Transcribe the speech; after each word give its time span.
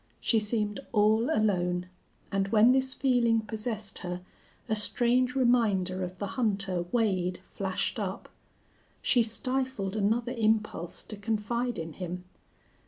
She 0.19 0.39
seemed 0.39 0.79
all 0.93 1.29
alone, 1.29 1.87
and 2.31 2.47
when 2.47 2.71
this 2.71 2.95
feeling 2.95 3.41
possessed 3.41 3.99
her 3.99 4.21
a 4.67 4.73
strange 4.73 5.35
reminder 5.35 6.03
of 6.03 6.17
the 6.17 6.25
hunter 6.25 6.85
Wade 6.91 7.39
flashed 7.45 7.99
up. 7.99 8.27
She 9.03 9.21
stifled 9.21 9.95
another 9.95 10.33
impulse 10.35 11.03
to 11.03 11.15
confide 11.15 11.77
in 11.77 11.93
him. 11.93 12.23